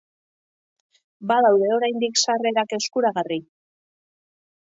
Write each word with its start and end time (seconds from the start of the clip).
Badaude 1.31 1.69
oraindik 1.75 2.17
sarrerak 2.23 2.75
eskuragarri. 2.79 3.41